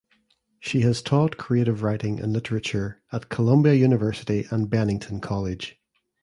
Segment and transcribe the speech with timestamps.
[0.59, 5.77] She has taught Creative Writing and Literature at Columbia University and Bennington College.